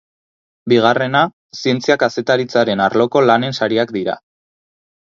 [0.71, 1.21] Bigarrena,
[1.65, 4.19] zientzia-kazetaritzaren arloko lanen sariak dira.